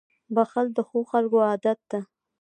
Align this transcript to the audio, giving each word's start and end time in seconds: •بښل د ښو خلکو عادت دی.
•بښل 0.35 0.67
د 0.75 0.79
ښو 0.87 0.99
خلکو 1.11 1.37
عادت 1.49 1.79
دی. 1.91 1.99